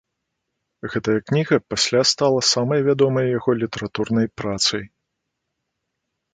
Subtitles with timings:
[0.93, 4.83] Гэтая кніга пасля стала самай вядомай яго літаратурнай працай.